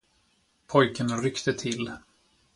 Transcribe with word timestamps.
Pojken 0.67 1.21
ryckte 1.21 1.53
till. 1.53 1.91